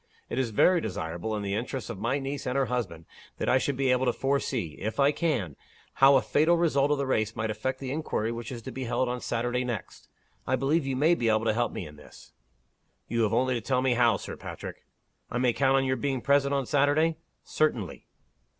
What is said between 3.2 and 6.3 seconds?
that I should be able to foresee, if I can, how a